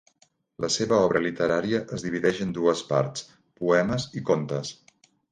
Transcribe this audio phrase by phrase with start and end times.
[0.63, 3.25] La seva obra literària es divideix en dues parts:
[3.61, 4.73] poemes i contes.